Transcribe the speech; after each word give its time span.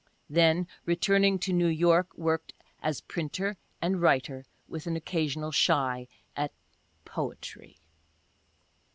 Then, 0.31 0.65
returning 0.87 1.37
to 1.37 1.53
New 1.53 1.67
York, 1.67 2.17
worked 2.17 2.53
as 2.81 3.01
printer 3.01 3.55
and 3.83 4.01
writer, 4.01 4.45
(with 4.67 4.87
an 4.87 4.95
occasional 4.95 5.51
shy 5.51 6.07
at 6.35 6.51
"poetry.") 7.05 7.77